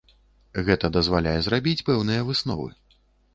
[0.69, 2.67] Гэта дазваляе зрабіць пэўныя высновы.